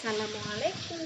[0.00, 1.04] Assalamualaikum.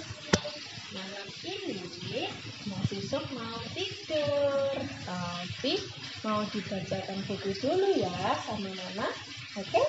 [0.94, 2.30] Malam ini
[2.70, 4.70] mau besok mau tidur,
[5.02, 5.82] tapi
[6.22, 9.10] mau dibacakan buku dulu ya sama Mama.
[9.58, 9.82] Oke?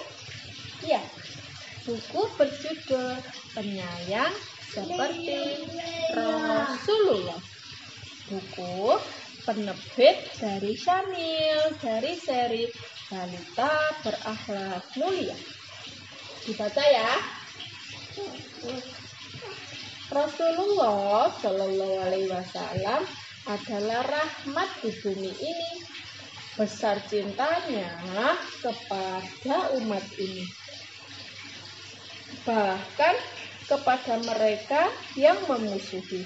[0.90, 1.06] Iya.
[1.86, 3.22] Buku berjudul
[3.54, 4.34] Penyayang
[4.74, 5.70] seperti
[6.18, 7.42] Rasulullah.
[8.26, 8.98] Buku
[9.46, 12.66] penerbit dari Syamil dari seri
[13.14, 15.38] Balita Berakhlak Mulia.
[16.50, 17.46] Dibaca ya.
[20.16, 23.04] Rasulullah Shallallahu Alaihi Wasallam
[23.52, 25.72] adalah rahmat di bumi ini.
[26.56, 28.00] Besar cintanya
[28.64, 30.48] kepada umat ini.
[32.48, 33.16] Bahkan
[33.68, 34.88] kepada mereka
[35.20, 36.24] yang memusuhi.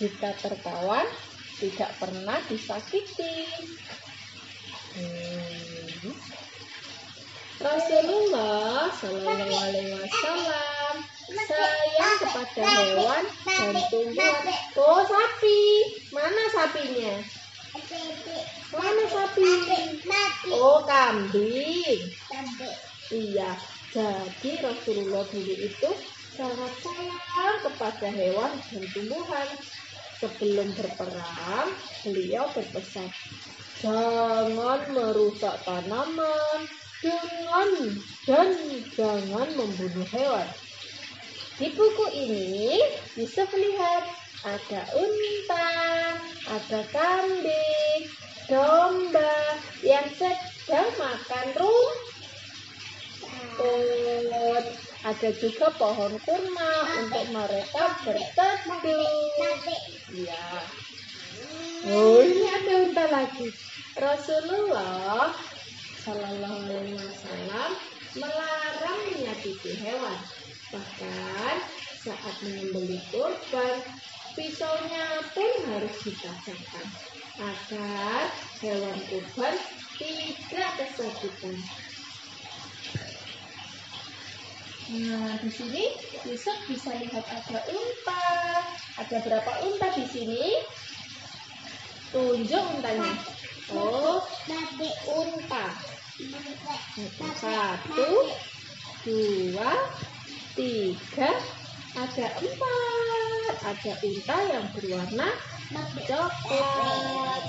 [0.00, 1.04] Jika tertawan,
[1.60, 3.44] tidak pernah disakiti.
[4.96, 6.16] Hmm.
[7.60, 10.83] Rasulullah Shallallahu Alaihi Wasallam
[12.34, 14.42] kepada hewan dan tumbuhan.
[14.74, 15.62] Oh sapi,
[16.10, 17.14] mana sapinya?
[18.74, 19.50] Mana sapi?
[20.50, 22.10] Oh kambing.
[23.14, 23.54] Iya,
[23.94, 25.90] jadi Rasulullah dulu itu
[26.34, 29.48] sangat sayang kepada hewan dan tumbuhan.
[30.18, 31.68] Sebelum berperang,
[32.02, 33.12] beliau berpesan,
[33.78, 36.60] jangan merusak tanaman,
[37.04, 37.68] dengan
[38.24, 38.48] dan
[38.96, 40.48] jangan membunuh hewan.
[41.54, 42.82] Di buku ini
[43.14, 44.02] Yusuf lihat
[44.42, 45.70] ada unta,
[46.50, 48.10] ada kambing,
[48.50, 51.46] domba yang sedang makan
[53.54, 54.64] rumput.
[55.04, 56.74] Ada juga pohon kurma
[57.06, 59.06] untuk mereka berteduh.
[60.10, 60.58] Ya.
[61.86, 63.46] Oh, ini ada unta lagi.
[63.94, 65.30] Rasulullah
[66.02, 67.70] Shallallahu Alaihi Wasallam
[68.18, 70.18] melarang menyakiti hewan.
[72.34, 73.78] Saat menyembelih kurban,
[74.34, 76.86] pisaunya pun harus ditajamkan
[77.38, 78.26] agar
[78.58, 79.54] hewan kurban
[80.02, 81.54] tidak kesakitan.
[84.98, 85.84] Nah, di sini
[86.26, 88.26] Yusuf bisa lihat ada unta.
[88.98, 90.58] Ada berapa unta di sini?
[92.10, 93.14] Tunjuk untanya.
[93.70, 94.26] Oh,
[95.06, 95.66] unta.
[97.38, 98.10] Satu,
[99.06, 99.70] dua,
[100.58, 101.30] tiga,
[101.94, 103.54] ada empat.
[103.64, 105.28] Ada unta yang berwarna
[106.04, 107.44] coklat.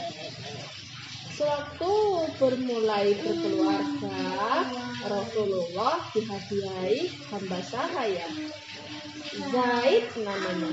[1.35, 1.93] Sewaktu
[2.39, 4.63] bermulai berkeluarga,
[5.03, 8.27] Rasulullah dihadiahi hamba sahaya.
[9.35, 10.71] Zaid namanya.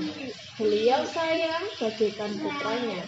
[0.55, 3.03] Beliau sayang bagaikan putranya.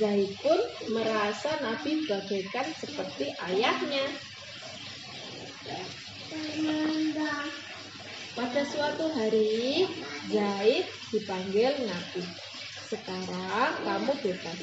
[0.00, 0.60] Zaid pun
[0.96, 4.08] merasa Nabi bagaikan seperti ayahnya.
[8.38, 9.82] Pada suatu hari,
[10.30, 12.22] Zaid dipanggil Nabi.
[12.86, 14.58] Sekarang kamu bebas,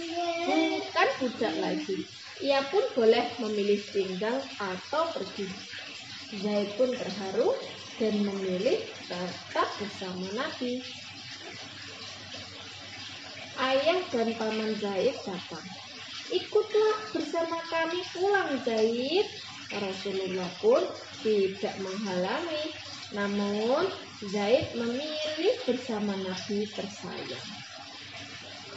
[0.47, 2.07] bukan budak lagi.
[2.39, 5.51] Ia pun boleh memilih tinggal atau pergi.
[6.39, 7.51] Zaid pun terharu
[7.99, 8.79] dan memilih
[9.11, 10.79] tetap bersama Nabi.
[13.59, 15.67] Ayah dan paman Zaid datang.
[16.31, 19.27] Ikutlah bersama kami pulang Zaid.
[19.67, 20.79] Rasulullah pun
[21.19, 22.84] tidak menghalangi.
[23.13, 23.85] Namun
[24.25, 27.49] Zaid memilih bersama Nabi tersayang.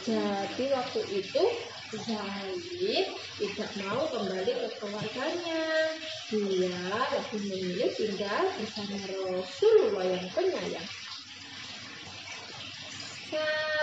[0.05, 1.43] Jadi waktu itu
[1.89, 3.07] Zaid
[3.41, 5.65] tidak mau kembali ke keluarganya.
[6.29, 6.85] Dia
[7.17, 10.89] lebih memilih tinggal bersama Rasulullah yang penyayang.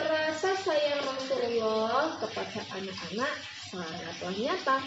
[0.07, 3.35] Rasa sayang Rasulullah kepada anak-anak
[3.75, 4.79] sangatlah nyata.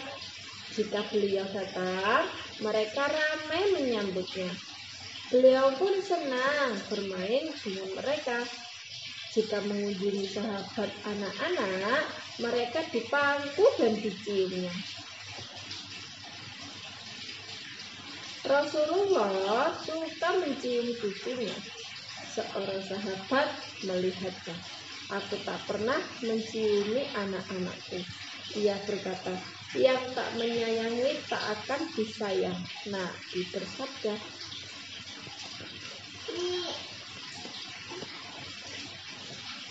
[0.72, 2.24] Jika beliau datang,
[2.62, 4.48] mereka ramai menyambutnya.
[5.30, 8.42] Beliau pun senang bermain dengan mereka.
[9.30, 12.02] Jika mengunjungi sahabat anak-anak,
[12.42, 14.74] mereka dipangku dan diciumnya.
[18.42, 21.54] Rasulullah suka mencium cucunya.
[22.34, 23.48] Seorang sahabat
[23.86, 24.56] melihatnya.
[25.14, 28.02] Aku tak pernah menciumi anak-anakku.
[28.58, 29.38] Ia berkata,
[29.78, 32.58] yang tak menyayangi tak akan disayang.
[32.90, 34.18] Nabi bersabda,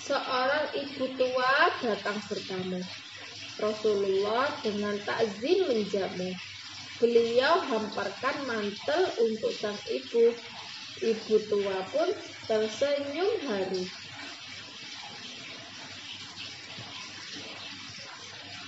[0.09, 1.53] Seorang ibu tua
[1.85, 2.81] datang bertamu.
[3.61, 6.33] Rasulullah dengan takzim menjamu.
[6.97, 10.33] Beliau hamparkan mantel untuk sang ibu.
[10.99, 12.09] Ibu tua pun
[12.49, 13.83] tersenyum haru.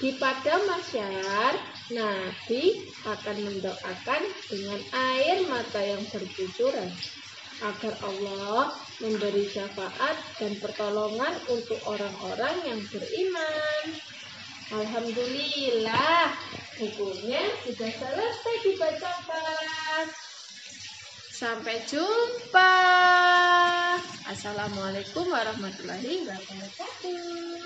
[0.01, 1.53] Di padang masyar,
[1.94, 2.63] Nabi
[3.05, 6.89] akan mendoakan dengan air mata yang bercucuran.
[7.61, 13.85] Agar Allah memberi syafaat dan pertolongan untuk orang-orang yang beriman.
[14.71, 16.33] Alhamdulillah,
[16.79, 20.05] bukunya sudah selesai dibacakan.
[21.29, 22.73] Sampai jumpa.
[24.29, 27.61] Assalamualaikum warahmatullahi wabarakatuh.